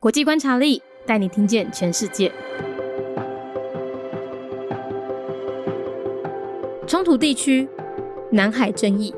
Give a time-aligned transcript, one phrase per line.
[0.00, 2.32] 国际观察力带你听见全世界。
[6.88, 7.68] 冲突地区，
[8.32, 9.14] 南海争议。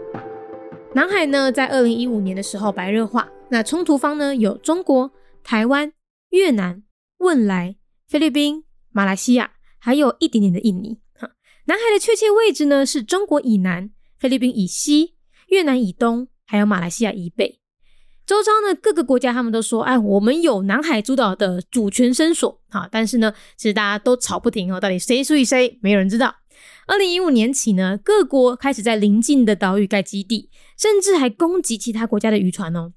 [0.93, 3.31] 南海呢，在二零一五年的时候白热化。
[3.49, 5.13] 那冲突方呢，有中国、
[5.45, 5.93] 台湾、
[6.31, 6.83] 越南、
[7.19, 7.77] 汶莱、
[8.09, 10.99] 菲律宾、马来西亚，还有一点点的印尼。
[11.15, 11.31] 哈，
[11.67, 15.15] 南海的确切位置呢，是中国以南，菲律宾以西，
[15.47, 17.62] 越南以东，还有马来西亚以北。
[18.27, 22.61] 周遭呢，各个国家他们都说，哎，我们有南海诸岛的主权伸索。
[22.71, 26.37] 啊，但是呢，其实大家都吵不停哦，到底谁属于谁，没有人知道。
[26.87, 32.93] 二零一五年起呢，各国开始在邻近的岛屿盖基地，甚至还攻击其他国家的渔船哦。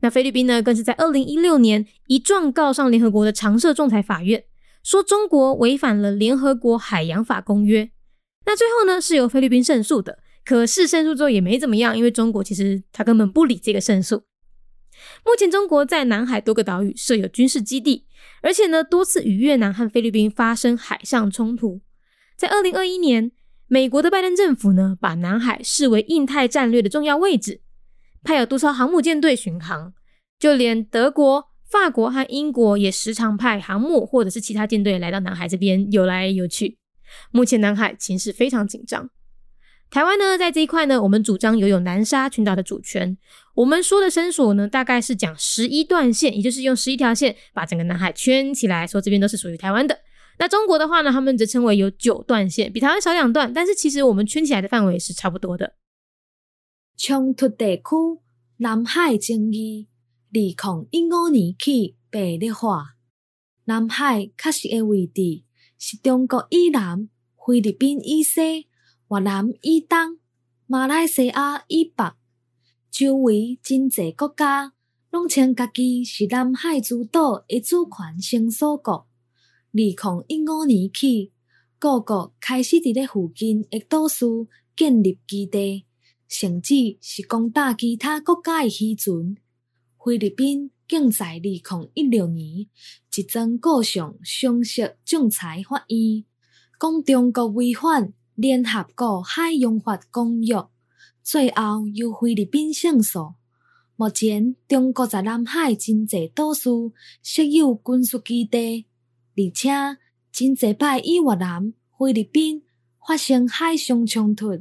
[0.00, 4.44] 那菲律宾呢，更是在二零一六年一状告上联合国的常设仲裁法院，
[4.82, 7.90] 说中国违反了联合国海洋法公约。
[8.44, 10.18] 那最后呢，是由菲律宾胜诉的。
[10.44, 14.24] 可是胜诉之后也没怎么样，因为中国其实他根本不理这个胜诉。
[15.24, 18.06] 目前中国在南海多个岛屿设有军事基地，
[18.42, 21.80] 而且呢，多次与越南和菲律宾发生海上冲突。
[22.36, 23.32] 在二零二一年，
[23.66, 27.60] 美国的拜登政府呢，把南海视为印太战略的重要位置，
[28.22, 29.94] 派有多艘航母舰队巡航，
[30.38, 36.78] 就连德国、法国和英国也时常派航母或者是其他舰队来到南海这边游来游去。
[37.30, 39.10] 目前南海情势非常紧张。
[39.92, 43.18] 台湾呢，在这一块呢，我们主张拥有南沙群岛的主权。
[43.54, 49.98] 我们说的伸索呢，大概是讲十一段线，也就是用十一条线把整个南海圈起来，说这边都是属于台湾的。
[50.38, 55.74] 那中国的话呢，他们则称为有九段线，比台湾少两段，但是其实我们圈起来的范围是差不多的。
[56.96, 57.82] 冲突地区
[58.56, 59.88] 南海争议，
[60.30, 62.94] 二零一五年起白热化。
[63.66, 65.42] 南海确实的位置
[65.78, 67.10] 是中国以南、
[67.46, 68.68] 菲律宾以西、
[69.12, 70.18] 越南以东、
[70.66, 72.14] 马来西亚以北，
[72.90, 74.72] 周围真济国家
[75.10, 78.94] 拢称家己是南海诸岛的主权声索国。
[78.94, 79.06] 二
[79.72, 79.94] 零
[80.28, 81.30] 一五年起，
[81.78, 85.84] 各国开始伫咧附近的岛屿建立基地，
[86.26, 89.36] 甚至是攻打其他国家的渔船。
[90.02, 91.60] 菲律宾竟在二零
[91.92, 92.66] 一六年
[93.14, 96.24] 一桩告上常设仲裁法院，
[96.80, 100.66] 讲中国违反联合国海洋法公约，
[101.22, 103.34] 最后由菲律宾胜诉。
[103.94, 108.86] 目前，中国在南海真济岛屿设有军事基地。
[109.36, 109.70] 而且，
[110.32, 112.62] 真济摆与越南、菲律宾
[113.06, 114.48] 发生海上冲突。
[114.48, 114.60] 二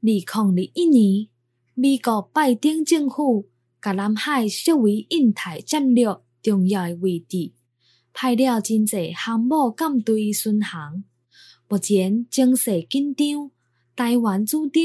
[0.00, 1.28] 零二一年，
[1.74, 3.50] 美国拜登政府
[3.82, 7.52] 把南海设为印太战略重要的位置，
[8.14, 11.04] 派了真济航母舰队巡航。
[11.67, 13.51] 目前情势紧张，
[13.95, 14.83] 台湾主张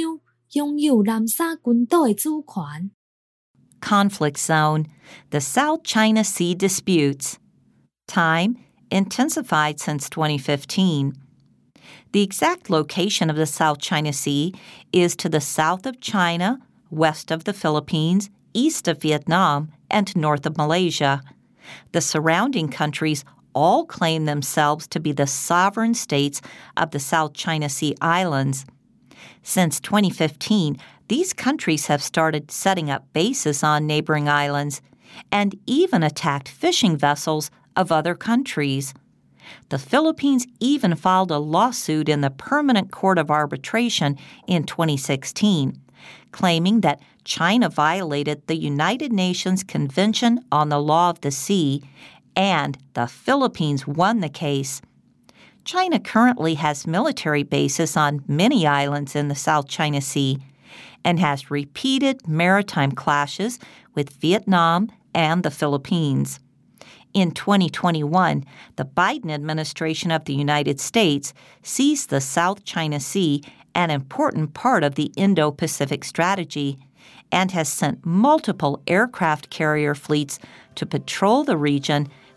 [0.53, 2.91] 拥有南沙群岛的主权。
[3.81, 4.87] Conflict zone:
[5.31, 7.35] the South China Sea disputes.
[8.07, 8.57] Time.
[8.91, 11.15] intensified since 2015.
[12.13, 14.55] The exact location of the South China Sea
[14.93, 16.61] is to the south of China,
[16.91, 21.23] west of the Philippines, east of Vietnam, and north of Malaysia.
[21.93, 26.42] The surrounding countries all claim themselves to be the sovereign states
[26.78, 28.66] of the South China Sea islands.
[29.44, 30.78] Since 2015,
[31.08, 34.82] these countries have started setting up bases on neighboring islands
[35.32, 38.94] and even attacked fishing vessels of other countries.
[39.70, 44.18] The Philippines even filed a lawsuit in the Permanent Court of Arbitration
[44.48, 45.80] in 2016,
[46.32, 51.82] claiming that China violated the United Nations Convention on the Law of the Sea,
[52.40, 54.82] and the Philippines won the case.
[55.66, 60.38] China currently has military bases on many islands in the South China Sea
[61.04, 63.60] and has repeated maritime clashes
[63.94, 66.40] with Vietnam and the Philippines.
[67.14, 68.46] In 2021,
[68.78, 73.44] the Biden administration of the United States sees the South China Sea
[73.76, 76.78] an important part of the Indo Pacific strategy
[77.34, 80.40] and has sent multiple aircraft carrier fleets
[80.76, 82.08] to patrol the region,